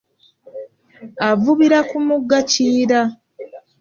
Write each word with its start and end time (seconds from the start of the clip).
Avubira 1.29 1.79
ku 1.89 1.97
mugga 2.07 2.39
Kiyira. 2.49 3.01